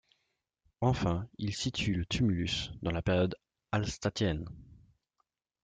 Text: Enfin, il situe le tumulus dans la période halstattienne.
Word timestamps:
Enfin, 0.79 1.29
il 1.37 1.53
situe 1.53 1.93
le 1.93 2.07
tumulus 2.07 2.71
dans 2.81 2.89
la 2.89 3.03
période 3.03 3.35
halstattienne. 3.71 4.45